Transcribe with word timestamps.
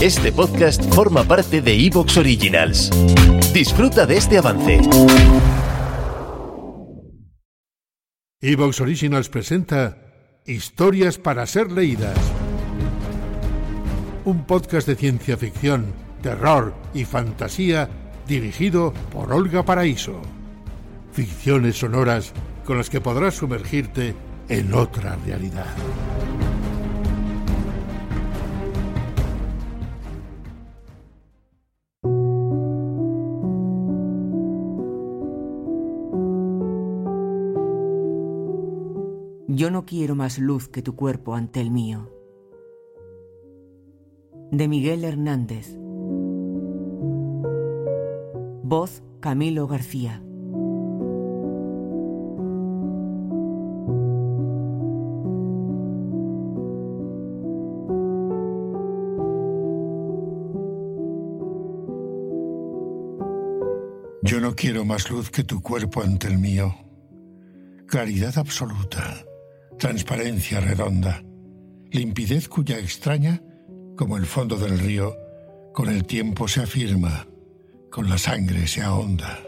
Este 0.00 0.30
podcast 0.30 0.82
forma 0.94 1.24
parte 1.24 1.60
de 1.60 1.74
Evox 1.86 2.16
Originals. 2.16 2.90
Disfruta 3.52 4.06
de 4.06 4.16
este 4.16 4.38
avance. 4.38 4.80
Evox 8.40 8.80
Originals 8.80 9.28
presenta 9.28 9.98
Historias 10.46 11.18
para 11.18 11.44
ser 11.46 11.72
leídas. 11.72 12.16
Un 14.24 14.46
podcast 14.46 14.86
de 14.86 14.94
ciencia 14.94 15.36
ficción, 15.36 15.92
terror 16.22 16.74
y 16.94 17.04
fantasía 17.04 17.88
dirigido 18.28 18.92
por 19.10 19.32
Olga 19.32 19.64
Paraíso. 19.64 20.22
Ficciones 21.12 21.76
sonoras 21.78 22.32
con 22.64 22.78
las 22.78 22.88
que 22.88 23.00
podrás 23.00 23.34
sumergirte 23.34 24.14
en 24.48 24.72
otra 24.72 25.16
realidad. 25.26 25.74
Yo 39.58 39.72
no 39.72 39.84
quiero 39.84 40.14
más 40.14 40.38
luz 40.38 40.68
que 40.68 40.82
tu 40.82 40.94
cuerpo 40.94 41.34
ante 41.34 41.60
el 41.60 41.72
mío. 41.72 42.08
De 44.52 44.68
Miguel 44.68 45.02
Hernández. 45.02 45.76
Voz 48.62 49.02
Camilo 49.18 49.66
García. 49.66 50.22
Yo 64.22 64.38
no 64.40 64.54
quiero 64.54 64.84
más 64.84 65.10
luz 65.10 65.30
que 65.30 65.42
tu 65.42 65.60
cuerpo 65.60 66.00
ante 66.00 66.28
el 66.28 66.38
mío. 66.38 66.76
Claridad 67.88 68.38
absoluta, 68.38 69.24
transparencia 69.78 70.60
redonda, 70.60 71.22
limpidez 71.90 72.48
cuya 72.48 72.78
extraña, 72.78 73.40
como 73.96 74.16
el 74.16 74.26
fondo 74.26 74.56
del 74.56 74.78
río, 74.78 75.16
con 75.72 75.88
el 75.88 76.04
tiempo 76.04 76.48
se 76.48 76.62
afirma, 76.62 77.26
con 77.90 78.08
la 78.08 78.18
sangre 78.18 78.66
se 78.66 78.82
ahonda. 78.82 79.38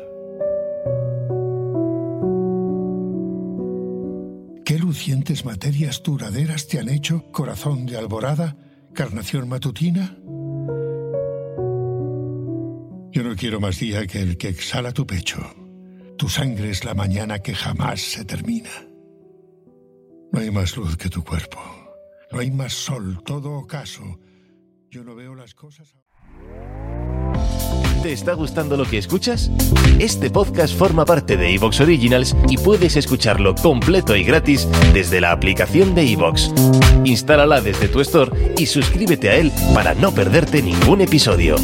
¿Qué 4.65 4.79
lucientes 4.79 5.45
materias 5.45 6.01
duraderas 6.03 6.69
te 6.69 6.79
han 6.79 6.89
hecho 6.89 7.25
corazón 7.33 7.87
de 7.87 7.99
alborada, 7.99 8.57
carnación 8.95 9.49
matutina? 9.49 10.17
Yo 13.13 13.25
no 13.25 13.35
quiero 13.35 13.59
más 13.59 13.81
día 13.81 14.07
que 14.07 14.21
el 14.21 14.37
que 14.37 14.49
exhala 14.49 14.93
tu 14.93 15.05
pecho. 15.05 15.41
Tu 16.17 16.29
sangre 16.29 16.71
es 16.71 16.85
la 16.85 16.95
mañana 16.95 17.41
que 17.41 17.55
jamás 17.55 18.01
se 18.01 18.25
termina. 18.25 18.90
No 20.33 20.39
hay 20.39 20.51
más 20.51 20.77
luz 20.77 20.97
que 20.97 21.09
tu 21.09 21.25
cuerpo. 21.25 21.59
No 22.31 22.39
hay 22.39 22.51
más 22.53 22.73
sol, 22.73 23.21
todo 23.25 23.53
ocaso. 23.55 24.03
Yo 24.89 25.03
no 25.03 25.17
veo 25.17 25.35
las 25.35 25.55
cosas. 25.55 25.97
¿Te 28.03 28.13
está 28.13 28.35
gustando 28.35 28.77
lo 28.77 28.85
que 28.85 28.97
escuchas? 28.97 29.51
Este 29.99 30.31
podcast 30.31 30.75
forma 30.75 31.05
parte 31.05 31.37
de 31.37 31.55
Evox 31.55 31.81
Originals 31.81 32.37
y 32.49 32.57
puedes 32.57 32.97
escucharlo 32.97 33.55
completo 33.57 34.17
y 34.17 34.23
gratis 34.23 34.69
desde 34.95 35.21
la 35.21 35.33
aplicación 35.33 35.95
de 35.95 36.11
Evox. 36.13 36.53
Instálala 37.05 37.61
desde 37.61 37.89
tu 37.89 38.01
store 38.01 38.55
y 38.57 38.67
suscríbete 38.67 39.31
a 39.31 39.35
él 39.35 39.53
para 39.75 39.95
no 39.95 40.13
perderte 40.13 40.63
ningún 40.63 41.01
episodio. 41.01 41.57